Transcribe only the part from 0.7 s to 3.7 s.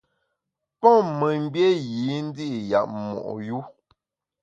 Pon memgbié yî ndi’ yap mo’ yu.